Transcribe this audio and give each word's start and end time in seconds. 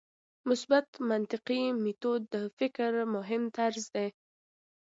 مثبت 0.49 0.87
منطقي 1.09 1.61
میتود 1.83 2.21
د 2.33 2.35
فکر 2.57 2.91
مهم 3.15 3.43
طرز 3.57 3.83
دی. 3.95 4.07